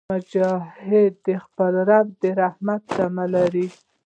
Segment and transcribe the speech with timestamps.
[0.13, 2.07] مجاهد د خپل رب
[2.41, 3.67] رحمت ته تمه لري.